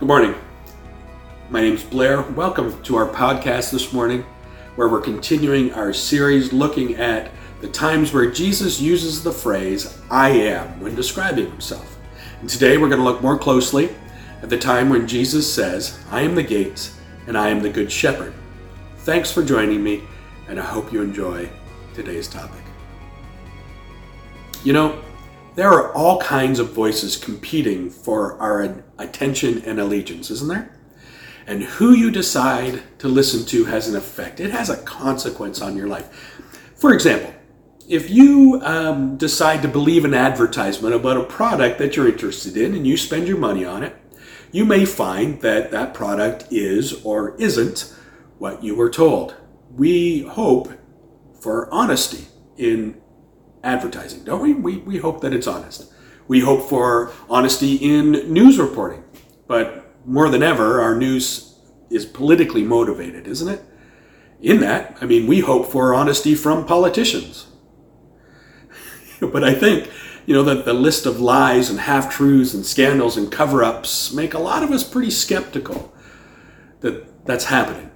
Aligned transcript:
Good 0.00 0.08
morning. 0.08 0.34
My 1.50 1.60
name 1.60 1.74
is 1.74 1.84
Blair. 1.84 2.22
Welcome 2.22 2.82
to 2.82 2.96
our 2.96 3.06
podcast 3.06 3.70
this 3.70 3.92
morning, 3.92 4.26
where 4.74 4.88
we're 4.88 5.00
continuing 5.00 5.72
our 5.72 5.92
series 5.92 6.52
looking 6.52 6.96
at 6.96 7.30
the 7.60 7.68
times 7.68 8.12
where 8.12 8.28
Jesus 8.28 8.80
uses 8.80 9.22
the 9.22 9.30
phrase, 9.30 9.96
I 10.10 10.30
am, 10.30 10.80
when 10.80 10.96
describing 10.96 11.48
himself. 11.48 11.96
And 12.40 12.50
today 12.50 12.76
we're 12.76 12.88
going 12.88 12.98
to 12.98 13.04
look 13.04 13.22
more 13.22 13.38
closely 13.38 13.94
at 14.42 14.50
the 14.50 14.58
time 14.58 14.88
when 14.88 15.06
Jesus 15.06 15.50
says, 15.50 15.96
I 16.10 16.22
am 16.22 16.34
the 16.34 16.42
gates 16.42 16.98
and 17.28 17.38
I 17.38 17.50
am 17.50 17.60
the 17.60 17.70
good 17.70 17.90
shepherd. 17.90 18.34
Thanks 18.98 19.30
for 19.30 19.44
joining 19.44 19.84
me, 19.84 20.02
and 20.48 20.58
I 20.58 20.64
hope 20.64 20.92
you 20.92 21.02
enjoy 21.02 21.48
today's 21.94 22.26
topic. 22.26 22.62
You 24.64 24.72
know, 24.72 25.03
there 25.54 25.70
are 25.72 25.92
all 25.92 26.20
kinds 26.20 26.58
of 26.58 26.72
voices 26.72 27.16
competing 27.16 27.90
for 27.90 28.38
our 28.40 28.82
attention 28.98 29.62
and 29.64 29.78
allegiance, 29.78 30.30
isn't 30.30 30.48
there? 30.48 30.76
And 31.46 31.62
who 31.62 31.92
you 31.92 32.10
decide 32.10 32.82
to 32.98 33.08
listen 33.08 33.44
to 33.46 33.66
has 33.66 33.88
an 33.88 33.96
effect. 33.96 34.40
It 34.40 34.50
has 34.50 34.70
a 34.70 34.82
consequence 34.82 35.60
on 35.60 35.76
your 35.76 35.86
life. 35.86 36.08
For 36.74 36.92
example, 36.92 37.34
if 37.88 38.10
you 38.10 38.60
um, 38.64 39.16
decide 39.16 39.62
to 39.62 39.68
believe 39.68 40.04
an 40.04 40.14
advertisement 40.14 40.94
about 40.94 41.18
a 41.18 41.24
product 41.24 41.78
that 41.78 41.96
you're 41.96 42.08
interested 42.08 42.56
in 42.56 42.74
and 42.74 42.86
you 42.86 42.96
spend 42.96 43.28
your 43.28 43.36
money 43.36 43.64
on 43.64 43.82
it, 43.82 43.94
you 44.52 44.64
may 44.64 44.84
find 44.84 45.40
that 45.42 45.70
that 45.70 45.92
product 45.94 46.46
is 46.50 47.04
or 47.04 47.36
isn't 47.36 47.94
what 48.38 48.62
you 48.62 48.74
were 48.74 48.90
told. 48.90 49.34
We 49.70 50.22
hope 50.22 50.72
for 51.40 51.72
honesty 51.72 52.28
in 52.56 53.00
advertising, 53.64 54.22
don't 54.24 54.42
we? 54.42 54.52
we? 54.52 54.78
We 54.78 54.98
hope 54.98 55.20
that 55.22 55.32
it's 55.32 55.46
honest. 55.46 55.92
We 56.28 56.40
hope 56.40 56.68
for 56.68 57.12
honesty 57.28 57.76
in 57.76 58.12
news 58.32 58.58
reporting. 58.58 59.04
But 59.46 59.84
more 60.06 60.28
than 60.28 60.42
ever, 60.42 60.80
our 60.80 60.94
news 60.94 61.58
is 61.90 62.06
politically 62.06 62.62
motivated, 62.62 63.26
isn't 63.26 63.48
it? 63.48 63.62
In 64.40 64.60
that, 64.60 64.98
I 65.00 65.06
mean, 65.06 65.26
we 65.26 65.40
hope 65.40 65.70
for 65.70 65.94
honesty 65.94 66.34
from 66.34 66.66
politicians. 66.66 67.46
but 69.20 69.44
I 69.44 69.54
think, 69.54 69.90
you 70.26 70.34
know, 70.34 70.42
that 70.44 70.64
the 70.64 70.74
list 70.74 71.06
of 71.06 71.20
lies 71.20 71.70
and 71.70 71.80
half 71.80 72.10
truths 72.12 72.52
and 72.54 72.64
scandals 72.64 73.16
and 73.16 73.30
cover 73.30 73.62
ups 73.62 74.12
make 74.12 74.34
a 74.34 74.38
lot 74.38 74.62
of 74.62 74.70
us 74.70 74.84
pretty 74.84 75.10
skeptical 75.10 75.94
that 76.80 77.26
that's 77.26 77.46
happening. 77.46 77.90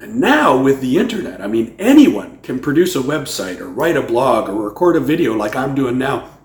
And 0.00 0.20
now 0.20 0.60
with 0.60 0.80
the 0.80 0.98
internet, 0.98 1.40
I 1.40 1.46
mean, 1.46 1.74
anyone 1.78 2.38
can 2.42 2.60
produce 2.60 2.94
a 2.94 3.00
website 3.00 3.60
or 3.60 3.68
write 3.68 3.96
a 3.96 4.02
blog 4.02 4.48
or 4.48 4.68
record 4.68 4.96
a 4.96 5.00
video 5.00 5.34
like 5.34 5.56
I'm 5.56 5.74
doing 5.74 5.96
now 5.96 6.38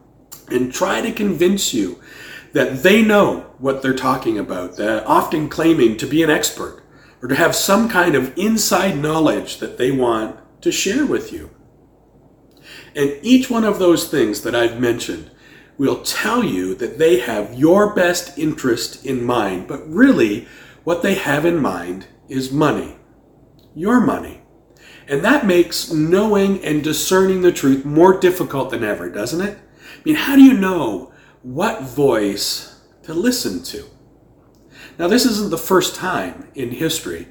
and 0.50 0.74
try 0.74 1.02
to 1.02 1.12
convince 1.12 1.74
you 1.74 2.02
that 2.54 2.84
they 2.84 3.02
know 3.02 3.54
what 3.60 3.82
they're 3.82 3.94
talking 3.94 4.38
about, 4.38 4.80
often 4.80 5.50
claiming 5.50 5.98
to 5.98 6.06
be 6.06 6.24
an 6.24 6.30
expert 6.30 6.84
or 7.22 7.28
to 7.28 7.36
have 7.36 7.56
some 7.56 7.88
kind 7.90 8.16
of 8.16 8.38
inside 8.38 8.98
knowledge 8.98 9.58
that 9.58 9.78
they 9.78 9.92
want 9.92 10.38
to 10.62 10.72
share 10.72 11.06
with 11.06 11.32
you. 11.32 11.50
And 12.96 13.18
each 13.22 13.50
one 13.50 13.64
of 13.64 13.80
those 13.80 14.10
things 14.10 14.42
that 14.42 14.56
I've 14.56 14.80
mentioned 14.80 15.32
will 15.78 16.02
tell 16.04 16.44
you 16.44 16.76
that 16.76 17.00
they 17.00 17.20
have 17.20 17.54
your 17.54 17.94
best 17.94 18.38
interest 18.38 19.06
in 19.06 19.24
mind, 19.24 19.68
but 19.68 19.88
really 19.90 20.48
what 20.84 21.02
they 21.02 21.16
have 21.16 21.46
in 21.46 21.62
mind 21.62 22.08
is 22.28 22.52
money 22.52 22.96
your 23.76 24.00
money. 24.02 24.42
And 25.08 25.24
that 25.24 25.46
makes 25.46 25.92
knowing 25.92 26.64
and 26.64 26.84
discerning 26.84 27.42
the 27.42 27.52
truth 27.52 27.84
more 27.84 28.20
difficult 28.20 28.70
than 28.70 28.84
ever, 28.84 29.10
doesn't 29.10 29.42
it? 29.42 29.58
I 29.58 30.02
mean, 30.06 30.16
how 30.16 30.36
do 30.36 30.44
you 30.44 30.54
know 30.54 31.12
what 31.42 31.84
voice 31.84 32.82
to 33.04 33.14
listen 33.14 33.64
to? 33.64 33.86
Now, 34.98 35.08
this 35.08 35.26
isn't 35.26 35.50
the 35.50 35.58
first 35.58 35.96
time 35.96 36.48
in 36.54 36.72
history 36.72 37.28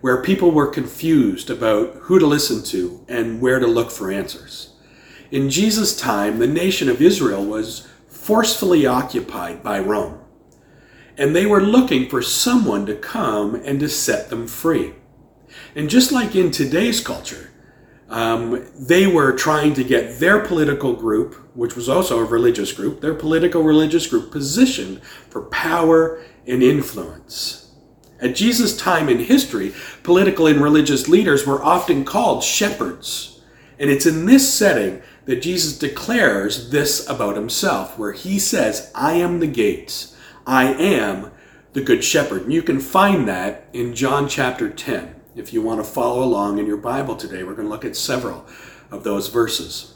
where 0.00 0.22
people 0.22 0.50
were 0.50 0.66
confused 0.66 1.48
about 1.48 1.94
who 2.02 2.18
to 2.18 2.26
listen 2.26 2.62
to 2.62 3.04
and 3.08 3.40
where 3.40 3.58
to 3.58 3.66
look 3.66 3.90
for 3.90 4.12
answers. 4.12 4.74
In 5.30 5.48
Jesus' 5.48 5.98
time, 5.98 6.38
the 6.38 6.46
nation 6.46 6.88
of 6.88 7.00
Israel 7.00 7.44
was 7.44 7.88
forcefully 8.06 8.86
occupied 8.86 9.62
by 9.62 9.78
Rome, 9.80 10.20
and 11.16 11.34
they 11.34 11.46
were 11.46 11.62
looking 11.62 12.08
for 12.08 12.20
someone 12.20 12.84
to 12.86 12.94
come 12.94 13.54
and 13.54 13.80
to 13.80 13.88
set 13.88 14.28
them 14.28 14.46
free. 14.46 14.92
And 15.76 15.90
just 15.90 16.12
like 16.12 16.36
in 16.36 16.50
today's 16.50 17.00
culture, 17.00 17.50
um, 18.08 18.64
they 18.78 19.06
were 19.06 19.32
trying 19.32 19.74
to 19.74 19.82
get 19.82 20.20
their 20.20 20.38
political 20.38 20.92
group, 20.92 21.34
which 21.54 21.74
was 21.74 21.88
also 21.88 22.18
a 22.20 22.24
religious 22.24 22.72
group, 22.72 23.00
their 23.00 23.14
political 23.14 23.62
religious 23.62 24.06
group 24.06 24.30
positioned 24.30 25.02
for 25.02 25.42
power 25.42 26.22
and 26.46 26.62
influence. 26.62 27.72
At 28.20 28.36
Jesus' 28.36 28.76
time 28.76 29.08
in 29.08 29.18
history, 29.18 29.74
political 30.04 30.46
and 30.46 30.60
religious 30.60 31.08
leaders 31.08 31.46
were 31.46 31.62
often 31.62 32.04
called 32.04 32.44
shepherds. 32.44 33.40
And 33.78 33.90
it's 33.90 34.06
in 34.06 34.26
this 34.26 34.52
setting 34.52 35.02
that 35.24 35.42
Jesus 35.42 35.76
declares 35.76 36.70
this 36.70 37.08
about 37.08 37.34
himself, 37.34 37.98
where 37.98 38.12
he 38.12 38.38
says, 38.38 38.92
I 38.94 39.14
am 39.14 39.40
the 39.40 39.48
gates, 39.48 40.14
I 40.46 40.72
am 40.74 41.32
the 41.72 41.80
good 41.80 42.04
shepherd. 42.04 42.42
And 42.42 42.52
you 42.52 42.62
can 42.62 42.78
find 42.78 43.26
that 43.26 43.66
in 43.72 43.94
John 43.94 44.28
chapter 44.28 44.70
10 44.70 45.13
if 45.36 45.52
you 45.52 45.62
want 45.62 45.80
to 45.80 45.90
follow 45.90 46.22
along 46.22 46.58
in 46.58 46.66
your 46.66 46.76
Bible 46.76 47.16
today. 47.16 47.42
We're 47.42 47.54
going 47.54 47.68
to 47.68 47.72
look 47.72 47.84
at 47.84 47.96
several 47.96 48.46
of 48.90 49.04
those 49.04 49.28
verses. 49.28 49.94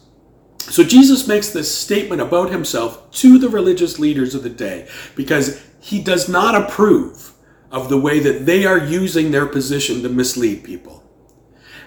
So 0.59 0.85
Jesus 0.85 1.27
makes 1.27 1.51
this 1.51 1.75
statement 1.75 2.21
about 2.21 2.51
himself 2.51 3.11
to 3.13 3.39
the 3.39 3.49
religious 3.49 3.99
leaders 3.99 4.35
of 4.35 4.43
the 4.43 4.51
day 4.51 4.89
because 5.15 5.65
he 5.81 6.03
does 6.03 6.29
not 6.29 6.55
approve 6.55 7.33
of 7.71 7.89
the 7.89 8.01
way 8.01 8.19
that 8.21 8.47
they 8.47 8.65
are 8.65 8.79
using 8.79 9.31
their 9.31 9.47
position 9.47 10.03
to 10.03 10.09
mislead 10.09 10.65
people. 10.65 11.05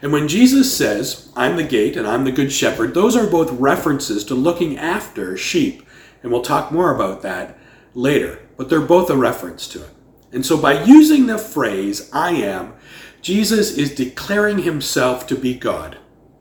And 0.01 0.11
when 0.11 0.27
Jesus 0.27 0.75
says, 0.75 1.31
I'm 1.35 1.57
the 1.57 1.63
gate 1.63 1.95
and 1.95 2.07
I'm 2.07 2.23
the 2.23 2.31
good 2.31 2.51
shepherd, 2.51 2.93
those 2.93 3.15
are 3.15 3.27
both 3.27 3.51
references 3.51 4.23
to 4.25 4.35
looking 4.35 4.77
after 4.77 5.37
sheep. 5.37 5.87
And 6.23 6.31
we'll 6.31 6.41
talk 6.41 6.71
more 6.71 6.93
about 6.93 7.21
that 7.21 7.57
later. 7.93 8.39
But 8.57 8.69
they're 8.69 8.81
both 8.81 9.09
a 9.09 9.17
reference 9.17 9.67
to 9.69 9.83
it. 9.83 9.91
And 10.31 10.45
so 10.45 10.57
by 10.57 10.83
using 10.83 11.27
the 11.27 11.37
phrase, 11.37 12.09
I 12.13 12.31
am, 12.31 12.73
Jesus 13.21 13.77
is 13.77 13.93
declaring 13.93 14.59
himself 14.59 15.27
to 15.27 15.35
be 15.35 15.53
God. 15.53 15.97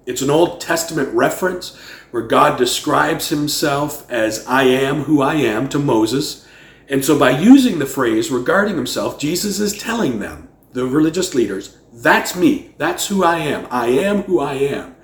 It's 0.06 0.22
an 0.22 0.30
Old 0.30 0.60
Testament 0.60 1.14
reference 1.14 1.76
where 2.10 2.22
God 2.22 2.58
describes 2.58 3.28
himself 3.28 4.10
as 4.10 4.46
I 4.46 4.64
am 4.64 5.02
who 5.02 5.22
I 5.22 5.34
am 5.34 5.68
to 5.68 5.78
Moses. 5.78 6.46
And 6.88 7.04
so 7.04 7.18
by 7.18 7.38
using 7.38 7.78
the 7.78 7.86
phrase 7.86 8.30
regarding 8.30 8.76
himself, 8.76 9.18
Jesus 9.18 9.60
is 9.60 9.78
telling 9.78 10.18
them, 10.18 10.48
the 10.72 10.86
religious 10.86 11.34
leaders, 11.34 11.76
that's 11.92 12.36
me. 12.36 12.74
That's 12.78 13.08
who 13.08 13.24
I 13.24 13.38
am. 13.38 13.66
I 13.70 13.88
am 13.88 14.22
who 14.22 14.38
I 14.38 14.54
am. 14.54 14.94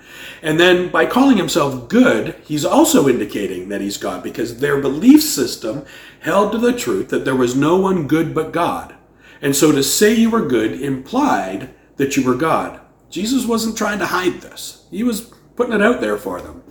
And 0.47 0.61
then 0.61 0.91
by 0.91 1.07
calling 1.07 1.39
himself 1.39 1.89
good, 1.89 2.37
he's 2.45 2.65
also 2.65 3.09
indicating 3.09 3.69
that 3.69 3.81
he's 3.81 3.97
God 3.97 4.23
because 4.23 4.59
their 4.59 4.81
belief 4.81 5.21
system 5.21 5.85
held 6.21 6.53
to 6.53 6.59
the 6.59 6.73
truth 6.73 7.09
that 7.09 7.25
there 7.25 7.35
was 7.35 7.57
no 7.57 7.77
one 7.77 8.07
good 8.07 8.33
but 8.33 8.53
God. 8.53 8.95
And 9.43 9.57
so 9.57 9.73
to 9.73 9.83
say 9.83 10.15
you 10.15 10.31
were 10.31 10.47
good 10.47 10.81
implied 10.81 11.75
that 11.97 12.17
you 12.17 12.23
were 12.23 12.37
God. 12.37 12.81
Jesus 13.11 13.45
wasn't 13.45 13.77
trying 13.77 13.99
to 13.99 14.07
hide 14.07 14.41
this, 14.41 14.87
he 14.89 15.03
was 15.03 15.33
putting 15.57 15.75
it 15.75 15.83
out 15.83 16.01
there 16.01 16.17
for 16.17 16.41
them. 16.41 16.63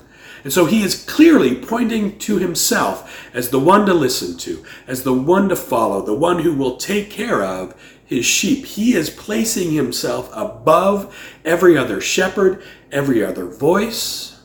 And 0.45 0.53
so 0.53 0.65
he 0.67 0.81
is 0.81 1.03
clearly 1.03 1.55
pointing 1.55 2.17
to 2.19 2.37
himself 2.37 3.29
as 3.33 3.49
the 3.49 3.59
one 3.59 3.85
to 3.87 3.93
listen 3.93 4.37
to, 4.37 4.63
as 4.87 5.03
the 5.03 5.11
one 5.11 5.49
to 5.49 5.55
follow, 5.57 6.01
the 6.01 6.13
one 6.13 6.39
who 6.39 6.53
will 6.53 6.77
take 6.77 7.09
care 7.09 7.43
of 7.43 7.75
his 8.05 8.25
sheep. 8.25 8.65
He 8.65 8.93
is 8.93 9.09
placing 9.09 9.73
himself 9.73 10.29
above 10.33 11.15
every 11.43 11.77
other 11.77 11.99
shepherd, 11.99 12.61
every 12.91 13.23
other 13.23 13.45
voice. 13.45 14.39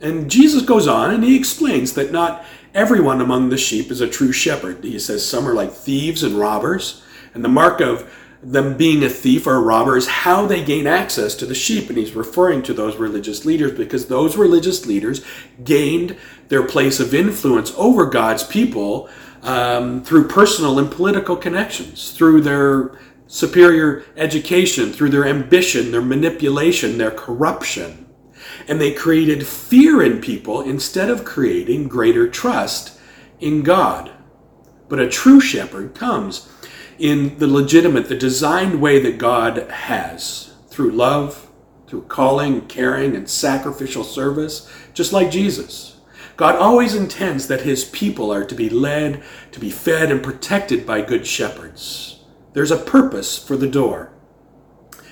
And 0.00 0.30
Jesus 0.30 0.62
goes 0.62 0.88
on 0.88 1.12
and 1.12 1.22
he 1.22 1.36
explains 1.36 1.92
that 1.92 2.10
not 2.10 2.44
everyone 2.74 3.20
among 3.20 3.50
the 3.50 3.58
sheep 3.58 3.90
is 3.90 4.00
a 4.00 4.08
true 4.08 4.32
shepherd. 4.32 4.82
He 4.82 4.98
says 4.98 5.26
some 5.26 5.46
are 5.46 5.54
like 5.54 5.72
thieves 5.72 6.22
and 6.22 6.34
robbers. 6.34 7.02
And 7.34 7.44
the 7.44 7.48
mark 7.48 7.80
of 7.80 8.10
them 8.42 8.76
being 8.76 9.04
a 9.04 9.08
thief 9.08 9.46
or 9.46 9.54
a 9.54 9.60
robber 9.60 9.96
is 9.96 10.08
how 10.08 10.46
they 10.46 10.64
gain 10.64 10.86
access 10.86 11.34
to 11.36 11.46
the 11.46 11.54
sheep. 11.54 11.88
And 11.88 11.98
he's 11.98 12.16
referring 12.16 12.62
to 12.64 12.74
those 12.74 12.96
religious 12.96 13.44
leaders 13.44 13.72
because 13.72 14.06
those 14.06 14.36
religious 14.36 14.86
leaders 14.86 15.24
gained 15.62 16.16
their 16.48 16.66
place 16.66 16.98
of 16.98 17.14
influence 17.14 17.72
over 17.76 18.06
God's 18.06 18.42
people 18.42 19.08
um, 19.42 20.02
through 20.04 20.28
personal 20.28 20.78
and 20.78 20.90
political 20.90 21.36
connections, 21.36 22.12
through 22.12 22.40
their 22.42 22.98
superior 23.26 24.04
education, 24.16 24.92
through 24.92 25.10
their 25.10 25.26
ambition, 25.26 25.90
their 25.90 26.02
manipulation, 26.02 26.98
their 26.98 27.10
corruption. 27.10 28.06
And 28.68 28.80
they 28.80 28.92
created 28.92 29.46
fear 29.46 30.02
in 30.02 30.20
people 30.20 30.60
instead 30.60 31.10
of 31.10 31.24
creating 31.24 31.88
greater 31.88 32.28
trust 32.28 32.98
in 33.40 33.62
God. 33.62 34.12
But 34.88 35.00
a 35.00 35.08
true 35.08 35.40
shepherd 35.40 35.94
comes 35.94 36.48
in 36.98 37.38
the 37.38 37.46
legitimate, 37.46 38.08
the 38.08 38.14
designed 38.14 38.80
way 38.80 39.00
that 39.00 39.18
God 39.18 39.68
has 39.70 40.54
through 40.68 40.92
love, 40.92 41.48
through 41.86 42.02
calling, 42.02 42.66
caring, 42.66 43.16
and 43.16 43.28
sacrificial 43.28 44.04
service, 44.04 44.70
just 44.94 45.12
like 45.12 45.30
Jesus. 45.30 45.91
God 46.42 46.56
always 46.56 46.96
intends 46.96 47.46
that 47.46 47.60
his 47.60 47.84
people 47.84 48.32
are 48.32 48.44
to 48.44 48.54
be 48.56 48.68
led, 48.68 49.22
to 49.52 49.60
be 49.60 49.70
fed, 49.70 50.10
and 50.10 50.20
protected 50.20 50.84
by 50.84 51.00
good 51.00 51.24
shepherds. 51.24 52.18
There's 52.52 52.72
a 52.72 52.78
purpose 52.78 53.38
for 53.38 53.56
the 53.56 53.68
door. 53.68 54.12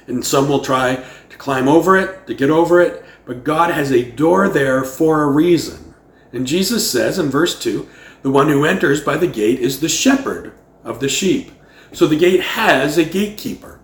And 0.09 0.27
some 0.27 0.49
will 0.49 0.59
try 0.59 1.05
to 1.29 1.39
climb 1.39 1.69
over 1.69 1.97
it, 1.97 2.27
to 2.27 2.35
get 2.35 2.51
over 2.51 2.81
it, 2.81 3.05
but 3.27 3.45
God 3.45 3.71
has 3.71 3.93
a 3.93 4.11
door 4.11 4.49
there 4.49 4.83
for 4.83 5.23
a 5.23 5.31
reason. 5.31 5.95
And 6.33 6.49
Jesus 6.49 6.91
says 6.91 7.17
in 7.17 7.31
verse 7.31 7.57
2 7.63 7.89
the 8.23 8.33
one 8.33 8.49
who 8.49 8.65
enters 8.65 9.01
by 9.01 9.17
the 9.17 9.29
gate 9.29 9.61
is 9.61 9.79
the 9.79 9.89
shepherd 9.89 10.53
of 10.83 10.99
the 10.99 11.09
sheep. 11.09 11.53
So 11.93 12.09
the 12.09 12.19
gate 12.19 12.41
has 12.41 12.99
a 12.99 13.05
gatekeeper. 13.05 13.79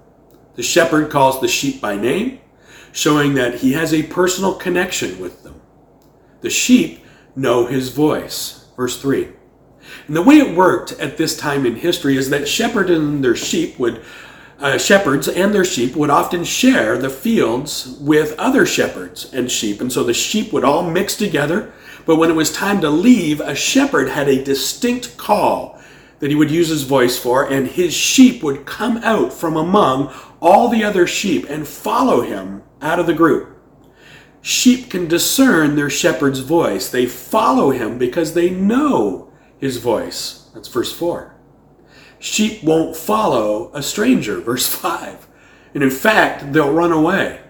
The 0.57 0.65
shepherd 0.65 1.13
calls 1.13 1.41
the 1.41 1.47
sheep 1.47 1.81
by 1.81 1.95
name, 1.95 2.41
showing 2.91 3.35
that 3.35 3.61
he 3.61 3.75
has 3.75 3.95
a 3.95 4.03
personal 4.03 4.55
connection 4.57 5.21
with 5.21 5.45
them. 5.45 5.61
The 6.41 6.51
sheep 6.51 7.05
know 7.37 7.67
his 7.67 7.91
voice. 7.91 8.67
Verse 8.77 9.00
3. 9.00 9.29
And 10.06 10.17
the 10.17 10.23
way 10.23 10.37
it 10.38 10.56
worked 10.56 10.93
at 10.93 11.17
this 11.17 11.37
time 11.37 11.65
in 11.65 11.77
history 11.77 12.17
is 12.17 12.31
that 12.31 12.49
shepherds 12.49 12.91
and 12.91 13.23
their 13.23 13.37
sheep 13.37 13.79
would 13.79 14.03
uh, 14.59 14.79
shepherds 14.79 15.29
and 15.29 15.55
their 15.55 15.65
sheep 15.67 15.94
would 15.94 16.09
often 16.09 16.43
share 16.43 16.97
the 16.97 17.11
fields 17.11 17.99
with 18.00 18.35
other 18.38 18.65
shepherds 18.65 19.33
and 19.35 19.50
sheep, 19.50 19.83
and 19.83 19.93
so 19.93 20.03
the 20.03 20.15
sheep 20.15 20.50
would 20.50 20.65
all 20.65 20.91
mix 20.91 21.15
together. 21.15 21.73
But 22.06 22.17
when 22.17 22.31
it 22.31 22.37
was 22.37 22.53
time 22.53 22.81
to 22.81 22.88
leave, 22.88 23.41
a 23.41 23.55
shepherd 23.55 24.09
had 24.09 24.29
a 24.29 24.43
distinct 24.43 25.19
call 25.19 25.79
that 26.21 26.31
he 26.31 26.37
would 26.37 26.50
use 26.50 26.69
his 26.69 26.85
voice 26.85 27.19
for, 27.19 27.47
and 27.50 27.67
his 27.67 27.93
sheep 27.93 28.43
would 28.43 28.65
come 28.65 28.97
out 28.99 29.33
from 29.33 29.56
among 29.56 30.15
all 30.41 30.69
the 30.69 30.85
other 30.85 31.06
sheep 31.06 31.44
and 31.50 31.69
follow 31.69 32.23
him 32.23 32.62
out 32.81 32.99
of 32.99 33.06
the 33.06 33.12
group. 33.12 33.56
Sheep 34.47 34.91
can 34.91 35.09
discern 35.09 35.75
their 35.75 35.91
shepherd's 35.91 36.39
voice. 36.39 36.89
They 36.89 37.07
follow 37.07 37.71
him 37.71 37.99
because 37.99 38.35
they 38.35 38.49
know 38.49 39.33
his 39.59 39.79
voice. 39.79 40.49
That's 40.55 40.69
verse 40.69 40.93
4. 40.93 41.35
Sheep 42.21 42.63
won't 42.63 42.97
follow 42.97 43.73
a 43.75 43.83
stranger, 43.83 44.41
verse 44.41 44.69
5. 44.69 45.27
And 45.75 45.83
in 45.83 45.91
fact, 45.91 46.53
they'll 46.53 46.73
run 46.73 46.93
away 46.93 47.41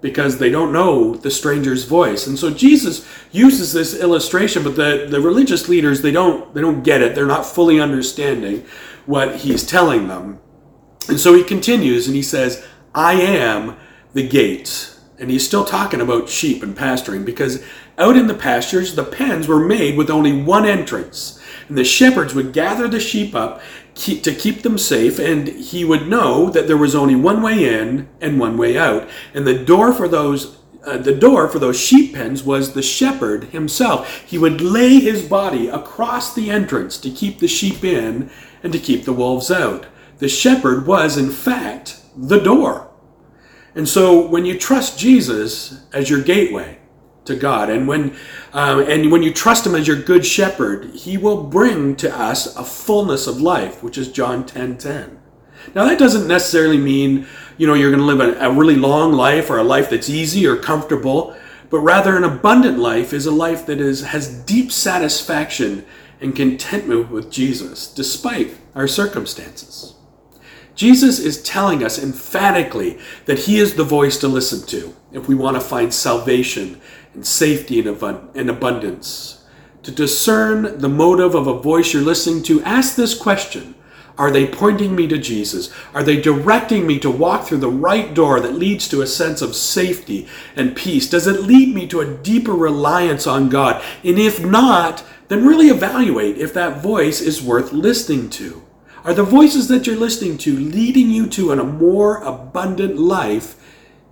because 0.00 0.38
they 0.38 0.50
don't 0.50 0.72
know 0.72 1.14
the 1.14 1.30
stranger's 1.30 1.84
voice. 1.84 2.26
And 2.26 2.36
so 2.36 2.50
Jesus 2.50 3.06
uses 3.30 3.72
this 3.72 3.94
illustration, 3.94 4.64
but 4.64 4.74
the, 4.74 5.06
the 5.08 5.20
religious 5.20 5.68
leaders 5.68 6.02
they 6.02 6.10
don't 6.10 6.52
they 6.54 6.60
don't 6.60 6.82
get 6.82 7.02
it. 7.02 7.14
They're 7.14 7.24
not 7.24 7.46
fully 7.46 7.78
understanding 7.78 8.66
what 9.06 9.36
he's 9.36 9.64
telling 9.64 10.08
them. 10.08 10.40
And 11.08 11.20
so 11.20 11.34
he 11.34 11.44
continues 11.44 12.08
and 12.08 12.16
he 12.16 12.22
says, 12.22 12.66
I 12.96 13.12
am 13.12 13.76
the 14.12 14.26
gate. 14.26 14.96
And 15.20 15.30
he's 15.30 15.46
still 15.46 15.64
talking 15.64 16.00
about 16.00 16.28
sheep 16.28 16.62
and 16.62 16.76
pasturing 16.76 17.24
because 17.24 17.62
out 17.98 18.16
in 18.16 18.26
the 18.26 18.34
pastures, 18.34 18.94
the 18.94 19.04
pens 19.04 19.46
were 19.46 19.60
made 19.60 19.96
with 19.96 20.10
only 20.10 20.42
one 20.42 20.64
entrance. 20.64 21.38
And 21.68 21.76
the 21.76 21.84
shepherds 21.84 22.34
would 22.34 22.52
gather 22.52 22.88
the 22.88 22.98
sheep 22.98 23.34
up 23.34 23.60
keep, 23.94 24.22
to 24.24 24.34
keep 24.34 24.62
them 24.62 24.78
safe, 24.78 25.18
and 25.18 25.48
he 25.48 25.84
would 25.84 26.08
know 26.08 26.50
that 26.50 26.66
there 26.66 26.76
was 26.76 26.94
only 26.94 27.14
one 27.14 27.42
way 27.42 27.80
in 27.80 28.08
and 28.20 28.40
one 28.40 28.56
way 28.56 28.78
out. 28.78 29.08
And 29.34 29.46
the 29.46 29.62
door 29.62 29.92
for 29.92 30.08
those 30.08 30.56
uh, 30.82 30.96
the 30.96 31.14
door 31.14 31.46
for 31.46 31.58
those 31.58 31.78
sheep 31.78 32.14
pens 32.14 32.42
was 32.42 32.72
the 32.72 32.82
shepherd 32.82 33.44
himself. 33.44 34.24
He 34.26 34.38
would 34.38 34.62
lay 34.62 34.98
his 34.98 35.22
body 35.22 35.68
across 35.68 36.34
the 36.34 36.50
entrance 36.50 36.96
to 36.98 37.10
keep 37.10 37.38
the 37.38 37.48
sheep 37.48 37.84
in 37.84 38.30
and 38.62 38.72
to 38.72 38.78
keep 38.78 39.04
the 39.04 39.12
wolves 39.12 39.50
out. 39.50 39.86
The 40.18 40.28
shepherd 40.28 40.86
was, 40.86 41.18
in 41.18 41.30
fact, 41.30 42.00
the 42.16 42.40
door. 42.40 42.89
And 43.74 43.88
so 43.88 44.26
when 44.26 44.44
you 44.44 44.58
trust 44.58 44.98
Jesus 44.98 45.84
as 45.92 46.10
your 46.10 46.22
gateway, 46.22 46.80
to 47.30 47.36
God. 47.36 47.70
And 47.70 47.88
when 47.88 48.16
um, 48.52 48.80
and 48.80 49.10
when 49.10 49.22
you 49.22 49.32
trust 49.32 49.66
Him 49.66 49.74
as 49.74 49.86
your 49.86 50.00
good 50.00 50.24
shepherd, 50.24 50.86
He 50.94 51.16
will 51.16 51.42
bring 51.44 51.96
to 51.96 52.14
us 52.14 52.54
a 52.56 52.64
fullness 52.64 53.26
of 53.26 53.40
life, 53.40 53.82
which 53.82 53.98
is 53.98 54.10
John 54.10 54.44
10 54.44 54.78
10. 54.78 55.18
Now 55.74 55.84
that 55.84 55.98
doesn't 55.98 56.26
necessarily 56.26 56.78
mean 56.78 57.26
you 57.56 57.66
know 57.66 57.74
you're 57.74 57.90
going 57.90 58.00
to 58.00 58.06
live 58.06 58.20
a, 58.20 58.48
a 58.48 58.52
really 58.52 58.76
long 58.76 59.12
life 59.12 59.50
or 59.50 59.58
a 59.58 59.64
life 59.64 59.90
that's 59.90 60.08
easy 60.08 60.46
or 60.46 60.56
comfortable, 60.56 61.36
but 61.68 61.80
rather 61.80 62.16
an 62.16 62.24
abundant 62.24 62.78
life 62.78 63.12
is 63.12 63.26
a 63.26 63.30
life 63.30 63.66
that 63.66 63.80
is 63.80 64.02
has 64.02 64.28
deep 64.44 64.72
satisfaction 64.72 65.84
and 66.20 66.36
contentment 66.36 67.10
with 67.10 67.30
Jesus, 67.30 67.86
despite 67.86 68.54
our 68.74 68.86
circumstances. 68.86 69.94
Jesus 70.74 71.18
is 71.18 71.42
telling 71.42 71.84
us 71.84 72.02
emphatically 72.02 72.98
that 73.26 73.40
He 73.40 73.58
is 73.58 73.74
the 73.74 73.84
voice 73.84 74.18
to 74.18 74.28
listen 74.28 74.66
to 74.68 74.94
if 75.12 75.28
we 75.28 75.34
want 75.34 75.56
to 75.56 75.60
find 75.60 75.92
salvation 75.92 76.80
and 77.14 77.26
safety 77.26 77.80
and 77.80 78.50
abundance. 78.50 79.44
To 79.82 79.90
discern 79.90 80.78
the 80.78 80.88
motive 80.88 81.34
of 81.34 81.46
a 81.46 81.58
voice 81.58 81.92
you're 81.92 82.02
listening 82.02 82.42
to, 82.44 82.62
ask 82.62 82.96
this 82.96 83.16
question 83.16 83.74
Are 84.18 84.30
they 84.30 84.46
pointing 84.46 84.94
me 84.94 85.06
to 85.08 85.18
Jesus? 85.18 85.72
Are 85.94 86.02
they 86.02 86.20
directing 86.20 86.86
me 86.86 86.98
to 87.00 87.10
walk 87.10 87.46
through 87.46 87.58
the 87.58 87.70
right 87.70 88.12
door 88.14 88.40
that 88.40 88.54
leads 88.54 88.88
to 88.88 89.02
a 89.02 89.06
sense 89.06 89.42
of 89.42 89.56
safety 89.56 90.28
and 90.54 90.76
peace? 90.76 91.08
Does 91.08 91.26
it 91.26 91.42
lead 91.42 91.74
me 91.74 91.86
to 91.88 92.00
a 92.00 92.14
deeper 92.14 92.52
reliance 92.52 93.26
on 93.26 93.48
God? 93.48 93.82
And 94.04 94.18
if 94.18 94.44
not, 94.44 95.02
then 95.28 95.46
really 95.46 95.68
evaluate 95.68 96.38
if 96.38 96.52
that 96.54 96.82
voice 96.82 97.20
is 97.20 97.42
worth 97.42 97.72
listening 97.72 98.28
to. 98.30 98.62
Are 99.04 99.14
the 99.14 99.24
voices 99.24 99.68
that 99.68 99.86
you're 99.86 99.96
listening 99.96 100.38
to 100.38 100.56
leading 100.56 101.10
you 101.10 101.26
to 101.28 101.52
a 101.52 101.64
more 101.64 102.22
abundant 102.22 102.98
life 102.98 103.56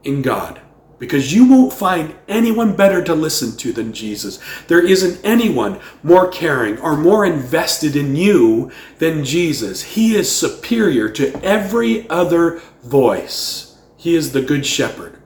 in 0.05 0.23
God? 0.23 0.61
because 0.99 1.33
you 1.33 1.49
won't 1.49 1.73
find 1.73 2.15
anyone 2.27 2.75
better 2.75 3.03
to 3.05 3.15
listen 3.15 3.57
to 3.57 3.73
than 3.73 3.93
Jesus. 3.93 4.39
There 4.67 4.85
isn't 4.85 5.25
anyone 5.25 5.81
more 6.03 6.29
caring 6.29 6.79
or 6.81 6.97
more 6.97 7.25
invested 7.25 7.97
in 7.97 8.17
you 8.17 8.71
than 8.99 9.25
Jesus. 9.25 9.83
He 9.83 10.17
is 10.17 10.35
superior 10.35 11.09
to 11.11 11.33
every 11.43 12.09
other 12.11 12.61
voice. 12.83 13.79
He 13.97 14.15
is 14.15 14.33
the 14.33 14.43
Good 14.43 14.67
Shepherd 14.67 15.19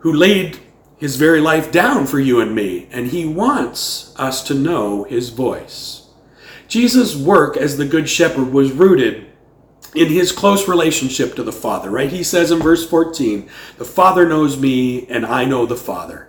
who 0.00 0.12
laid 0.12 0.58
his 0.96 1.16
very 1.16 1.40
life 1.40 1.72
down 1.72 2.06
for 2.06 2.18
you 2.18 2.40
and 2.40 2.54
me, 2.54 2.86
and 2.90 3.08
he 3.08 3.24
wants 3.24 4.14
us 4.18 4.42
to 4.44 4.54
know 4.54 5.04
his 5.04 5.30
voice. 5.30 5.99
Jesus' 6.70 7.16
work 7.16 7.56
as 7.56 7.76
the 7.76 7.84
Good 7.84 8.08
Shepherd 8.08 8.52
was 8.52 8.70
rooted 8.70 9.26
in 9.94 10.06
his 10.06 10.30
close 10.30 10.68
relationship 10.68 11.34
to 11.34 11.42
the 11.42 11.52
Father, 11.52 11.90
right? 11.90 12.10
He 12.10 12.22
says 12.22 12.52
in 12.52 12.60
verse 12.60 12.88
14, 12.88 13.50
The 13.76 13.84
Father 13.84 14.26
knows 14.26 14.56
me, 14.56 15.04
and 15.08 15.26
I 15.26 15.44
know 15.44 15.66
the 15.66 15.74
Father. 15.74 16.28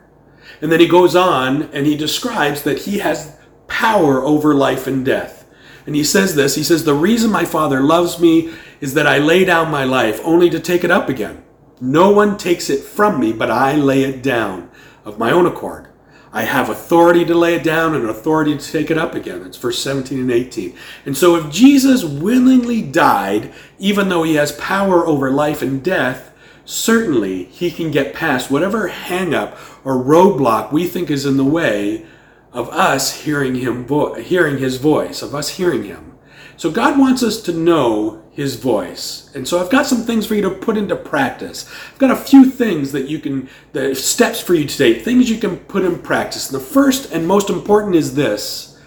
And 0.60 0.72
then 0.72 0.80
he 0.80 0.88
goes 0.88 1.16
on 1.16 1.64
and 1.74 1.86
he 1.86 1.96
describes 1.96 2.64
that 2.64 2.80
he 2.80 3.00
has 3.00 3.38
power 3.68 4.24
over 4.24 4.56
life 4.56 4.88
and 4.88 5.06
death. 5.06 5.46
And 5.86 5.96
he 5.96 6.04
says 6.04 6.34
this 6.34 6.56
He 6.56 6.64
says, 6.64 6.86
The 6.86 6.96
reason 6.96 7.30
my 7.30 7.46
Father 7.46 7.80
loves 7.80 8.20
me 8.20 8.52
is 8.80 8.96
that 8.96 9.06
I 9.06 9.20
lay 9.20 9.46
down 9.46 9.70
my 9.70 9.84
life 9.84 10.20
only 10.24 10.50
to 10.50 10.60
take 10.60 10.84
it 10.84 10.90
up 10.90 11.08
again. 11.08 11.44
No 11.80 12.10
one 12.10 12.36
takes 12.36 12.68
it 12.70 12.84
from 12.84 13.20
me, 13.20 13.32
but 13.32 13.52
I 13.52 13.76
lay 13.76 14.04
it 14.04 14.24
down 14.24 14.72
of 15.06 15.20
my 15.20 15.32
own 15.32 15.46
accord. 15.46 15.91
I 16.34 16.44
have 16.44 16.70
authority 16.70 17.26
to 17.26 17.36
lay 17.36 17.56
it 17.56 17.64
down 17.64 17.94
and 17.94 18.10
authority 18.10 18.58
to 18.58 18.72
take 18.72 18.90
it 18.90 18.98
up 18.98 19.16
again. 19.16 19.42
It's 19.44 19.58
verse 19.58 19.80
17 19.80 20.20
and 20.20 20.32
18. 20.32 20.76
And 21.06 21.18
so 21.18 21.36
if 21.36 21.52
Jesus 21.52 22.06
willingly 22.06 22.82
died, 22.82 23.54
even 23.80 24.08
though 24.08 24.24
he 24.24 24.36
has 24.36 24.54
power 24.54 25.06
over 25.06 25.30
life 25.30 25.62
and 25.62 25.84
death, 25.84 26.34
certainly 26.64 27.46
he 27.46 27.70
can 27.70 27.92
get 27.92 28.14
past 28.14 28.50
whatever 28.50 28.90
hangup 28.90 29.58
or 29.84 29.96
roadblock 29.96 30.72
we 30.72 30.88
think 30.88 31.10
is 31.10 31.26
in 31.26 31.36
the 31.36 31.44
way 31.44 32.06
of 32.54 32.70
us 32.70 33.24
hearing 33.24 33.56
him 33.56 33.86
vo- 33.86 34.14
hearing 34.16 34.58
his 34.58 34.78
voice, 34.78 35.22
of 35.22 35.36
us 35.36 35.50
hearing 35.50 35.84
him. 35.84 36.18
So 36.56 36.72
God 36.72 36.98
wants 36.98 37.24
us 37.24 37.42
to 37.44 37.54
know 37.54 38.21
his 38.32 38.56
voice. 38.56 39.30
And 39.36 39.48
so 39.48 39.60
I've 39.60 39.70
got 39.70 39.86
some 39.86 40.04
things 40.04 40.26
for 40.26 40.36
you 40.36 40.42
to 40.44 40.50
put 40.50 40.78
into 40.78 40.96
practice. 40.96 41.70
I've 41.92 42.00
got 42.00 42.12
a 42.12 42.16
few 42.16 42.46
things 42.46 42.94
that 42.94 43.10
you 43.10 43.20
can, 43.20 43.50
the 43.74 43.94
steps 43.94 44.40
for 44.40 44.54
you 44.54 44.66
today, 44.66 45.00
things 45.00 45.30
you 45.30 45.38
can 45.38 45.58
put 45.58 45.84
in 45.84 46.00
practice. 46.00 46.48
The 46.48 46.60
first 46.60 47.12
and 47.12 47.28
most 47.28 47.50
important 47.50 47.96
is 47.96 48.16
this 48.16 48.80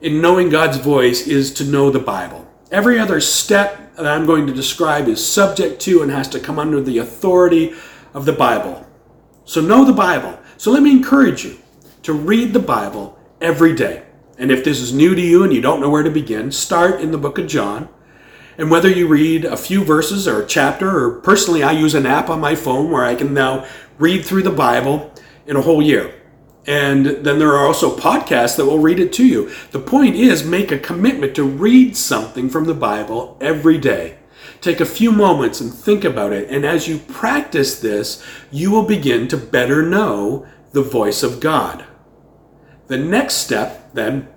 in 0.00 0.20
knowing 0.20 0.48
God's 0.48 0.78
voice 0.78 1.26
is 1.26 1.52
to 1.54 1.64
know 1.64 1.90
the 1.90 1.98
Bible. 1.98 2.46
Every 2.70 2.98
other 2.98 3.20
step 3.20 3.94
that 3.96 4.06
I'm 4.06 4.26
going 4.26 4.46
to 4.46 4.52
describe 4.52 5.08
is 5.08 5.24
subject 5.24 5.80
to 5.82 6.02
and 6.02 6.10
has 6.10 6.28
to 6.30 6.40
come 6.40 6.58
under 6.58 6.80
the 6.80 6.98
authority 6.98 7.74
of 8.12 8.24
the 8.24 8.32
Bible. 8.32 8.86
So 9.44 9.60
know 9.60 9.84
the 9.84 9.92
Bible. 9.92 10.38
So 10.56 10.70
let 10.70 10.82
me 10.82 10.90
encourage 10.90 11.44
you 11.44 11.58
to 12.02 12.12
read 12.12 12.52
the 12.52 12.58
Bible 12.58 13.18
every 13.40 13.74
day. 13.74 14.02
And 14.36 14.50
if 14.50 14.64
this 14.64 14.80
is 14.80 14.92
new 14.92 15.14
to 15.14 15.20
you 15.20 15.42
and 15.42 15.52
you 15.52 15.60
don't 15.60 15.80
know 15.80 15.90
where 15.90 16.02
to 16.02 16.10
begin, 16.10 16.52
start 16.52 17.00
in 17.00 17.10
the 17.10 17.18
book 17.18 17.38
of 17.38 17.46
John. 17.48 17.88
And 18.58 18.70
whether 18.70 18.90
you 18.90 19.06
read 19.06 19.44
a 19.44 19.56
few 19.56 19.84
verses 19.84 20.26
or 20.26 20.42
a 20.42 20.46
chapter, 20.46 20.98
or 20.98 21.20
personally, 21.20 21.62
I 21.62 21.72
use 21.72 21.94
an 21.94 22.06
app 22.06 22.28
on 22.28 22.40
my 22.40 22.56
phone 22.56 22.90
where 22.90 23.04
I 23.04 23.14
can 23.14 23.32
now 23.32 23.64
read 23.98 24.24
through 24.24 24.42
the 24.42 24.50
Bible 24.50 25.14
in 25.46 25.56
a 25.56 25.62
whole 25.62 25.80
year. 25.80 26.12
And 26.66 27.06
then 27.06 27.38
there 27.38 27.54
are 27.54 27.66
also 27.66 27.96
podcasts 27.96 28.56
that 28.56 28.66
will 28.66 28.80
read 28.80 29.00
it 29.00 29.12
to 29.14 29.26
you. 29.26 29.50
The 29.70 29.78
point 29.78 30.16
is, 30.16 30.44
make 30.44 30.70
a 30.70 30.78
commitment 30.78 31.34
to 31.36 31.44
read 31.44 31.96
something 31.96 32.50
from 32.50 32.64
the 32.64 32.74
Bible 32.74 33.38
every 33.40 33.78
day. 33.78 34.18
Take 34.60 34.80
a 34.80 34.86
few 34.86 35.12
moments 35.12 35.60
and 35.60 35.72
think 35.72 36.04
about 36.04 36.32
it. 36.32 36.50
And 36.50 36.66
as 36.66 36.88
you 36.88 36.98
practice 36.98 37.80
this, 37.80 38.22
you 38.50 38.70
will 38.70 38.82
begin 38.82 39.28
to 39.28 39.36
better 39.36 39.82
know 39.82 40.46
the 40.72 40.82
voice 40.82 41.22
of 41.22 41.40
God. 41.40 41.84
The 42.88 42.98
next 42.98 43.34
step 43.34 43.92
then 43.94 44.28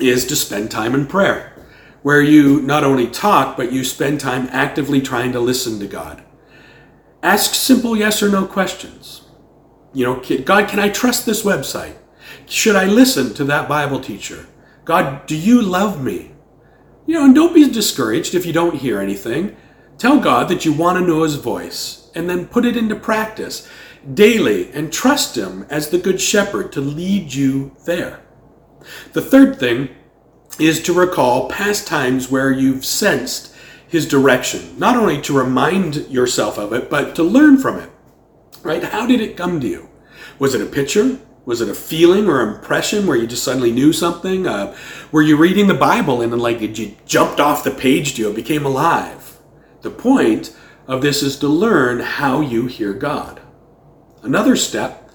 is 0.00 0.26
to 0.26 0.36
spend 0.36 0.70
time 0.70 0.94
in 0.94 1.06
prayer, 1.06 1.52
where 2.08 2.22
you 2.22 2.62
not 2.62 2.84
only 2.84 3.06
talk, 3.06 3.54
but 3.54 3.70
you 3.70 3.84
spend 3.84 4.18
time 4.18 4.48
actively 4.50 4.98
trying 4.98 5.30
to 5.30 5.38
listen 5.38 5.78
to 5.78 5.86
God. 5.86 6.24
Ask 7.22 7.52
simple 7.52 7.94
yes 7.94 8.22
or 8.22 8.30
no 8.30 8.46
questions. 8.46 9.28
You 9.92 10.06
know, 10.06 10.40
God, 10.42 10.70
can 10.70 10.78
I 10.78 10.88
trust 10.88 11.26
this 11.26 11.42
website? 11.42 11.98
Should 12.46 12.76
I 12.76 12.86
listen 12.86 13.34
to 13.34 13.44
that 13.44 13.68
Bible 13.68 14.00
teacher? 14.00 14.46
God, 14.86 15.26
do 15.26 15.36
you 15.36 15.60
love 15.60 16.02
me? 16.02 16.30
You 17.04 17.12
know, 17.12 17.26
and 17.26 17.34
don't 17.34 17.52
be 17.52 17.70
discouraged 17.70 18.34
if 18.34 18.46
you 18.46 18.54
don't 18.54 18.76
hear 18.76 19.02
anything. 19.02 19.54
Tell 19.98 20.18
God 20.18 20.48
that 20.48 20.64
you 20.64 20.72
want 20.72 20.98
to 20.98 21.06
know 21.06 21.24
His 21.24 21.34
voice 21.34 22.10
and 22.14 22.26
then 22.26 22.48
put 22.48 22.64
it 22.64 22.78
into 22.78 22.96
practice 22.96 23.68
daily 24.14 24.72
and 24.72 24.90
trust 24.90 25.36
Him 25.36 25.66
as 25.68 25.90
the 25.90 25.98
Good 25.98 26.22
Shepherd 26.22 26.72
to 26.72 26.80
lead 26.80 27.34
you 27.34 27.76
there. 27.84 28.22
The 29.12 29.20
third 29.20 29.58
thing 29.60 29.90
is 30.58 30.82
to 30.82 30.92
recall 30.92 31.48
past 31.48 31.86
times 31.86 32.30
where 32.30 32.50
you've 32.50 32.84
sensed 32.84 33.54
His 33.86 34.06
direction, 34.06 34.78
not 34.78 34.96
only 34.96 35.20
to 35.22 35.36
remind 35.36 36.08
yourself 36.08 36.58
of 36.58 36.72
it, 36.72 36.90
but 36.90 37.14
to 37.16 37.22
learn 37.22 37.58
from 37.58 37.78
it. 37.78 37.90
Right? 38.62 38.82
How 38.82 39.06
did 39.06 39.20
it 39.20 39.36
come 39.36 39.60
to 39.60 39.68
you? 39.68 39.88
Was 40.38 40.54
it 40.54 40.60
a 40.60 40.66
picture? 40.66 41.18
Was 41.44 41.62
it 41.62 41.68
a 41.70 41.74
feeling 41.74 42.28
or 42.28 42.42
impression 42.42 43.06
where 43.06 43.16
you 43.16 43.26
just 43.26 43.42
suddenly 43.42 43.72
knew 43.72 43.92
something? 43.92 44.46
Uh, 44.46 44.76
were 45.10 45.22
you 45.22 45.36
reading 45.36 45.66
the 45.66 45.74
Bible 45.74 46.20
and 46.20 46.30
then 46.30 46.40
like 46.40 46.60
it 46.60 47.06
jumped 47.06 47.40
off 47.40 47.64
the 47.64 47.70
page 47.70 48.14
to 48.14 48.22
you, 48.22 48.30
it 48.30 48.36
became 48.36 48.66
alive? 48.66 49.38
The 49.80 49.90
point 49.90 50.54
of 50.86 51.00
this 51.00 51.22
is 51.22 51.38
to 51.38 51.48
learn 51.48 52.00
how 52.00 52.40
you 52.40 52.66
hear 52.66 52.92
God. 52.92 53.40
Another 54.22 54.56
step 54.56 55.07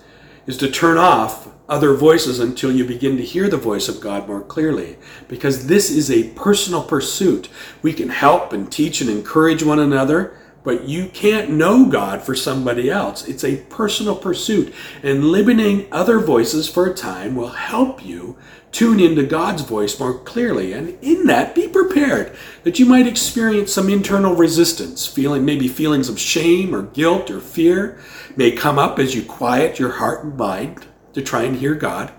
is 0.45 0.57
to 0.57 0.69
turn 0.69 0.97
off 0.97 1.49
other 1.69 1.93
voices 1.93 2.39
until 2.39 2.71
you 2.71 2.85
begin 2.85 3.15
to 3.17 3.23
hear 3.23 3.49
the 3.49 3.57
voice 3.57 3.87
of 3.87 4.01
God 4.01 4.27
more 4.27 4.41
clearly, 4.41 4.97
because 5.27 5.67
this 5.67 5.89
is 5.89 6.11
a 6.11 6.29
personal 6.31 6.83
pursuit. 6.83 7.47
We 7.81 7.93
can 7.93 8.09
help 8.09 8.51
and 8.51 8.71
teach 8.71 8.99
and 8.99 9.09
encourage 9.09 9.63
one 9.63 9.79
another, 9.79 10.37
but 10.63 10.83
you 10.83 11.07
can't 11.07 11.49
know 11.49 11.85
God 11.85 12.21
for 12.21 12.35
somebody 12.35 12.89
else. 12.89 13.27
It's 13.27 13.43
a 13.43 13.57
personal 13.63 14.15
pursuit, 14.15 14.73
and 15.01 15.25
limiting 15.25 15.87
other 15.91 16.19
voices 16.19 16.69
for 16.69 16.85
a 16.87 16.93
time 16.93 17.35
will 17.35 17.49
help 17.49 18.05
you 18.05 18.37
tune 18.73 18.99
into 18.99 19.23
God's 19.23 19.61
voice 19.61 19.97
more 19.99 20.17
clearly. 20.19 20.73
And 20.73 20.97
in 21.01 21.27
that, 21.27 21.55
be 21.55 21.69
prepared 21.69 22.35
that 22.63 22.79
you 22.79 22.85
might 22.85 23.07
experience 23.07 23.71
some 23.71 23.87
internal 23.87 24.35
resistance, 24.35 25.05
feeling 25.05 25.45
maybe 25.45 25.67
feelings 25.69 26.09
of 26.09 26.19
shame 26.19 26.75
or 26.75 26.81
guilt 26.81 27.29
or 27.31 27.39
fear 27.39 27.99
may 28.35 28.51
come 28.51 28.77
up 28.77 28.99
as 28.99 29.15
you 29.15 29.23
quiet 29.23 29.79
your 29.79 29.91
heart 29.91 30.25
and 30.25 30.35
mind 30.35 30.87
to 31.13 31.21
try 31.21 31.43
and 31.43 31.57
hear 31.57 31.75
God. 31.75 32.11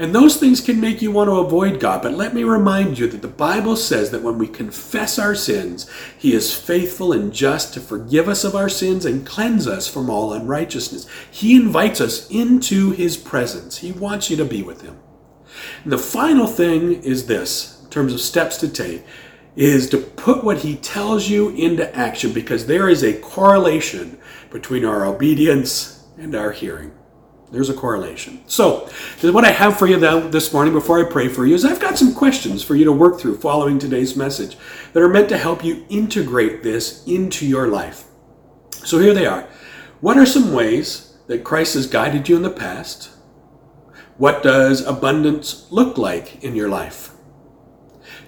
And 0.00 0.14
those 0.14 0.36
things 0.36 0.60
can 0.60 0.80
make 0.80 1.02
you 1.02 1.10
want 1.10 1.28
to 1.28 1.40
avoid 1.40 1.80
God. 1.80 2.02
But 2.02 2.14
let 2.14 2.32
me 2.32 2.44
remind 2.44 3.00
you 3.00 3.08
that 3.08 3.20
the 3.20 3.26
Bible 3.26 3.74
says 3.74 4.12
that 4.12 4.22
when 4.22 4.38
we 4.38 4.46
confess 4.46 5.18
our 5.18 5.34
sins, 5.34 5.90
He 6.16 6.34
is 6.34 6.54
faithful 6.54 7.12
and 7.12 7.32
just 7.32 7.74
to 7.74 7.80
forgive 7.80 8.28
us 8.28 8.44
of 8.44 8.54
our 8.54 8.68
sins 8.68 9.04
and 9.04 9.26
cleanse 9.26 9.66
us 9.66 9.88
from 9.88 10.08
all 10.08 10.32
unrighteousness. 10.32 11.08
He 11.28 11.56
invites 11.56 12.00
us 12.00 12.30
into 12.30 12.92
His 12.92 13.16
presence. 13.16 13.78
He 13.78 13.90
wants 13.90 14.30
you 14.30 14.36
to 14.36 14.44
be 14.44 14.62
with 14.62 14.82
Him. 14.82 15.00
The 15.86 15.98
final 15.98 16.46
thing 16.46 17.02
is 17.02 17.26
this, 17.26 17.80
in 17.82 17.90
terms 17.90 18.12
of 18.12 18.20
steps 18.20 18.56
to 18.58 18.68
take, 18.68 19.04
is 19.56 19.88
to 19.90 19.98
put 19.98 20.44
what 20.44 20.58
He 20.58 20.76
tells 20.76 21.28
you 21.28 21.50
into 21.50 21.94
action 21.94 22.32
because 22.32 22.66
there 22.66 22.88
is 22.88 23.02
a 23.02 23.18
correlation 23.20 24.18
between 24.50 24.84
our 24.84 25.04
obedience 25.04 26.06
and 26.16 26.34
our 26.34 26.52
hearing. 26.52 26.92
There's 27.50 27.70
a 27.70 27.74
correlation. 27.74 28.42
So, 28.46 28.90
what 29.22 29.44
I 29.44 29.50
have 29.50 29.78
for 29.78 29.86
you 29.86 29.98
this 30.28 30.52
morning 30.52 30.74
before 30.74 31.04
I 31.04 31.10
pray 31.10 31.28
for 31.28 31.46
you 31.46 31.54
is 31.54 31.64
I've 31.64 31.80
got 31.80 31.96
some 31.96 32.14
questions 32.14 32.62
for 32.62 32.76
you 32.76 32.84
to 32.84 32.92
work 32.92 33.18
through 33.18 33.38
following 33.38 33.78
today's 33.78 34.16
message 34.16 34.58
that 34.92 35.02
are 35.02 35.08
meant 35.08 35.30
to 35.30 35.38
help 35.38 35.64
you 35.64 35.86
integrate 35.88 36.62
this 36.62 37.06
into 37.06 37.46
your 37.46 37.68
life. 37.68 38.04
So, 38.84 38.98
here 38.98 39.14
they 39.14 39.26
are. 39.26 39.48
What 40.00 40.18
are 40.18 40.26
some 40.26 40.52
ways 40.52 41.16
that 41.26 41.42
Christ 41.42 41.74
has 41.74 41.86
guided 41.86 42.28
you 42.28 42.36
in 42.36 42.42
the 42.42 42.50
past? 42.50 43.10
What 44.18 44.42
does 44.42 44.84
abundance 44.84 45.68
look 45.70 45.96
like 45.96 46.42
in 46.42 46.56
your 46.56 46.68
life? 46.68 47.12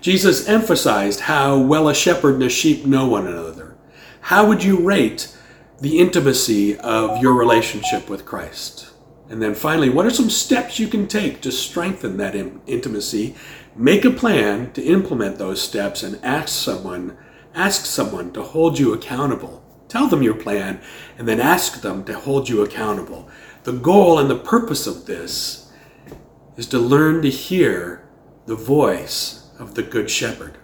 Jesus 0.01 0.49
emphasized 0.49 1.23
how 1.23 1.59
well 1.59 1.89
a 1.89 1.95
shepherd 1.95 2.35
and 2.35 2.45
a 2.45 2.49
sheep 2.49 2.87
know 2.87 3.09
one 3.09 3.27
another. 3.27 3.77
How 4.21 4.47
would 4.47 4.63
you 4.63 4.79
rate 4.87 5.37
the 5.81 5.99
intimacy 5.99 6.79
of 6.79 7.21
your 7.21 7.35
relationship 7.35 8.09
with 8.09 8.25
Christ? 8.25 8.93
And 9.29 9.43
then 9.43 9.53
finally, 9.53 9.91
what 9.91 10.07
are 10.07 10.11
some 10.11 10.31
steps 10.31 10.79
you 10.79 10.87
can 10.87 11.09
take 11.09 11.41
to 11.41 11.51
strengthen 11.51 12.19
that 12.19 12.37
in- 12.37 12.61
intimacy? 12.69 13.35
Make 13.75 14.05
a 14.05 14.11
plan 14.13 14.73
to 14.75 14.85
implement 14.85 15.39
those 15.39 15.61
steps 15.61 16.05
and 16.05 16.25
ask 16.25 16.51
someone, 16.51 17.17
ask 17.53 17.85
someone 17.85 18.33
to 18.35 18.43
hold 18.43 18.79
you 18.79 18.93
accountable. 18.93 19.65
Tell 19.89 20.07
them 20.07 20.23
your 20.23 20.35
plan 20.35 20.81
and 21.19 21.27
then 21.27 21.41
ask 21.41 21.81
them 21.81 22.05
to 22.05 22.17
hold 22.17 22.49
you 22.49 22.63
accountable. 22.63 23.29
The 23.65 23.73
goal 23.73 24.21
and 24.21 24.31
the 24.31 24.39
purpose 24.39 24.87
of 24.87 25.07
this 25.07 25.67
is 26.61 26.67
to 26.67 26.79
learn 26.79 27.23
to 27.23 27.31
hear 27.31 28.07
the 28.45 28.55
voice 28.55 29.49
of 29.59 29.75
the 29.77 29.83
Good 29.83 30.11
Shepherd. 30.11 30.59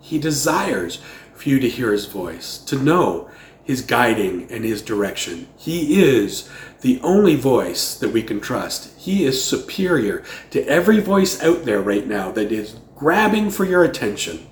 He 0.00 0.18
desires 0.18 1.02
for 1.34 1.50
you 1.50 1.60
to 1.60 1.68
hear 1.68 1.92
his 1.92 2.06
voice, 2.06 2.56
to 2.60 2.78
know 2.78 3.28
his 3.62 3.82
guiding 3.82 4.50
and 4.50 4.64
his 4.64 4.80
direction. 4.80 5.46
He 5.58 6.02
is 6.02 6.48
the 6.80 6.98
only 7.02 7.36
voice 7.36 7.94
that 7.98 8.08
we 8.08 8.22
can 8.22 8.40
trust. 8.40 8.98
He 8.98 9.26
is 9.26 9.44
superior 9.44 10.24
to 10.52 10.66
every 10.66 11.00
voice 11.00 11.42
out 11.42 11.66
there 11.66 11.82
right 11.82 12.06
now 12.06 12.32
that 12.32 12.50
is 12.50 12.76
grabbing 12.94 13.50
for 13.50 13.66
your 13.66 13.84
attention. 13.84 14.46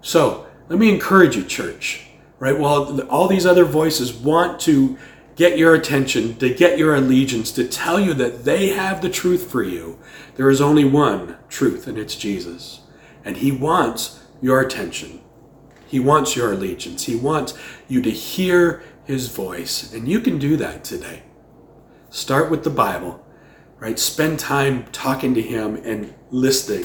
So, 0.00 0.46
let 0.68 0.78
me 0.78 0.94
encourage 0.94 1.34
you, 1.34 1.42
church, 1.42 2.06
right? 2.38 2.56
While 2.56 3.00
all 3.10 3.26
these 3.26 3.46
other 3.46 3.64
voices 3.64 4.14
want 4.14 4.60
to 4.60 4.96
get 5.36 5.56
your 5.58 5.74
attention, 5.74 6.36
to 6.38 6.52
get 6.52 6.78
your 6.78 6.94
allegiance, 6.94 7.52
to 7.52 7.68
tell 7.68 8.00
you 8.00 8.14
that 8.14 8.44
they 8.44 8.68
have 8.70 9.00
the 9.00 9.10
truth 9.10 9.50
for 9.50 9.62
you, 9.62 9.98
there 10.34 10.50
is 10.50 10.60
only 10.60 10.84
one 10.84 11.36
truth, 11.48 11.86
and 11.86 11.96
it's 11.96 12.16
Jesus. 12.16 12.80
And 13.24 13.36
He 13.36 13.52
wants 13.52 14.24
your 14.40 14.60
attention. 14.60 15.20
He 15.86 16.00
wants 16.00 16.34
your 16.34 16.52
allegiance. 16.52 17.04
He 17.04 17.16
wants 17.16 17.54
you 17.88 18.02
to 18.02 18.10
hear 18.10 18.82
his 19.04 19.28
voice. 19.28 19.92
And 19.92 20.08
you 20.08 20.20
can 20.20 20.38
do 20.38 20.56
that 20.56 20.84
today. 20.84 21.22
Start 22.10 22.50
with 22.50 22.64
the 22.64 22.70
Bible, 22.70 23.24
right? 23.78 23.98
Spend 23.98 24.38
time 24.38 24.84
talking 24.90 25.34
to 25.34 25.42
him 25.42 25.76
and 25.76 26.12
listening. 26.30 26.84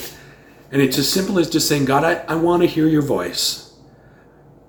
And 0.71 0.81
it's 0.81 0.97
as 0.97 1.11
simple 1.11 1.39
as 1.39 1.49
just 1.49 1.67
saying, 1.67 1.85
God, 1.85 2.03
I, 2.03 2.23
I 2.31 2.35
want 2.35 2.61
to 2.61 2.67
hear 2.67 2.87
your 2.87 3.01
voice. 3.01 3.73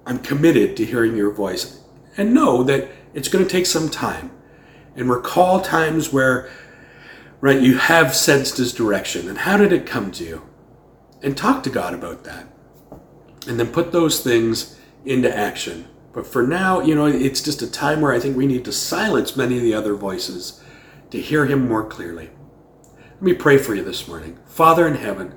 I'm 0.06 0.18
committed 0.18 0.76
to 0.78 0.84
hearing 0.84 1.16
your 1.16 1.30
voice. 1.30 1.80
And 2.16 2.34
know 2.34 2.62
that 2.64 2.88
it's 3.14 3.28
going 3.28 3.44
to 3.44 3.50
take 3.50 3.66
some 3.66 3.88
time. 3.88 4.30
And 4.94 5.08
recall 5.08 5.60
times 5.60 6.12
where, 6.12 6.50
right, 7.40 7.60
you 7.60 7.78
have 7.78 8.14
sensed 8.14 8.58
his 8.58 8.72
direction. 8.72 9.28
And 9.28 9.38
how 9.38 9.56
did 9.56 9.72
it 9.72 9.86
come 9.86 10.10
to 10.12 10.24
you? 10.24 10.42
And 11.22 11.36
talk 11.36 11.62
to 11.62 11.70
God 11.70 11.94
about 11.94 12.24
that 12.24 12.46
and 13.46 13.58
then 13.58 13.68
put 13.68 13.92
those 13.92 14.20
things 14.20 14.78
into 15.04 15.34
action. 15.34 15.86
But 16.12 16.26
for 16.26 16.46
now, 16.46 16.80
you 16.80 16.94
know, 16.94 17.06
it's 17.06 17.42
just 17.42 17.62
a 17.62 17.70
time 17.70 18.00
where 18.00 18.12
I 18.12 18.20
think 18.20 18.36
we 18.36 18.46
need 18.46 18.64
to 18.66 18.72
silence 18.72 19.36
many 19.36 19.56
of 19.56 19.62
the 19.62 19.74
other 19.74 19.94
voices 19.94 20.62
to 21.10 21.20
hear 21.20 21.46
Him 21.46 21.68
more 21.68 21.84
clearly. 21.84 22.30
Let 23.14 23.22
me 23.22 23.34
pray 23.34 23.58
for 23.58 23.74
you 23.74 23.84
this 23.84 24.06
morning. 24.06 24.38
Father 24.46 24.86
in 24.86 24.96
heaven, 24.96 25.34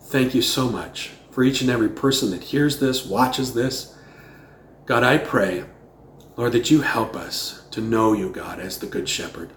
thank 0.00 0.34
you 0.34 0.42
so 0.42 0.68
much 0.68 1.10
for 1.30 1.42
each 1.42 1.60
and 1.60 1.70
every 1.70 1.88
person 1.88 2.30
that 2.30 2.44
hears 2.44 2.78
this, 2.78 3.04
watches 3.04 3.54
this. 3.54 3.96
God, 4.86 5.02
I 5.02 5.18
pray, 5.18 5.64
Lord, 6.36 6.52
that 6.52 6.70
you 6.70 6.82
help 6.82 7.16
us 7.16 7.66
to 7.70 7.80
know 7.80 8.12
you, 8.12 8.30
God, 8.30 8.60
as 8.60 8.78
the 8.78 8.86
Good 8.86 9.08
Shepherd. 9.08 9.52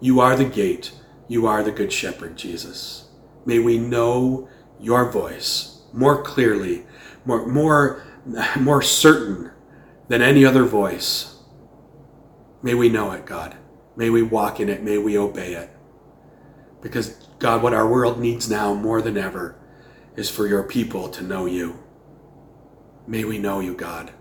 You 0.00 0.20
are 0.20 0.36
the 0.36 0.44
gate. 0.44 0.92
You 1.28 1.46
are 1.46 1.62
the 1.62 1.72
Good 1.72 1.92
Shepherd, 1.92 2.36
Jesus. 2.36 3.08
May 3.44 3.58
we 3.58 3.78
know 3.78 4.48
your 4.80 5.10
voice 5.10 5.82
more 5.92 6.22
clearly 6.22 6.86
more, 7.26 7.46
more, 7.46 8.02
more 8.60 8.80
certain 8.80 9.50
than 10.08 10.22
any 10.22 10.44
other 10.44 10.64
voice. 10.64 11.34
May 12.62 12.74
we 12.74 12.88
know 12.88 13.12
it, 13.12 13.26
God. 13.26 13.56
May 13.96 14.08
we 14.10 14.22
walk 14.22 14.60
in 14.60 14.68
it. 14.68 14.82
May 14.82 14.98
we 14.98 15.18
obey 15.18 15.54
it. 15.54 15.70
Because, 16.80 17.10
God, 17.38 17.62
what 17.62 17.74
our 17.74 17.88
world 17.88 18.20
needs 18.20 18.48
now 18.48 18.72
more 18.74 19.02
than 19.02 19.16
ever 19.16 19.56
is 20.14 20.30
for 20.30 20.46
your 20.46 20.62
people 20.62 21.08
to 21.10 21.22
know 21.22 21.46
you. 21.46 21.82
May 23.06 23.24
we 23.24 23.38
know 23.38 23.60
you, 23.60 23.74
God. 23.74 24.12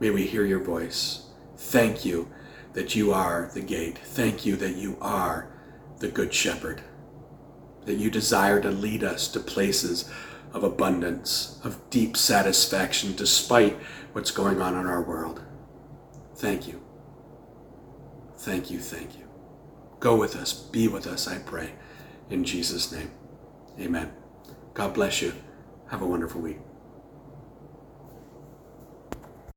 May 0.00 0.10
we 0.10 0.26
hear 0.26 0.46
your 0.46 0.64
voice. 0.64 1.26
Thank 1.56 2.04
you 2.06 2.30
that 2.72 2.96
you 2.96 3.12
are 3.12 3.50
the 3.52 3.60
gate. 3.60 3.98
Thank 3.98 4.46
you 4.46 4.56
that 4.56 4.76
you 4.76 4.96
are 5.00 5.52
the 5.98 6.08
good 6.08 6.32
shepherd. 6.32 6.80
That 7.84 7.98
you 7.98 8.10
desire 8.10 8.60
to 8.62 8.70
lead 8.70 9.04
us 9.04 9.28
to 9.28 9.40
places 9.40 10.10
of 10.52 10.64
abundance, 10.64 11.60
of 11.62 11.90
deep 11.90 12.16
satisfaction 12.16 13.14
despite 13.14 13.76
what's 14.12 14.30
going 14.30 14.60
on 14.60 14.74
in 14.74 14.86
our 14.86 15.02
world. 15.02 15.42
Thank 16.36 16.66
you. 16.66 16.82
Thank 18.38 18.70
you, 18.70 18.78
thank 18.78 19.18
you. 19.18 19.28
Go 20.00 20.16
with 20.16 20.34
us, 20.34 20.52
be 20.52 20.88
with 20.88 21.06
us, 21.06 21.28
I 21.28 21.38
pray. 21.38 21.74
In 22.30 22.42
Jesus' 22.42 22.90
name, 22.90 23.10
amen. 23.78 24.10
God 24.72 24.94
bless 24.94 25.20
you. 25.20 25.34
Have 25.90 26.00
a 26.00 26.06
wonderful 26.06 26.40
week. 26.40 26.58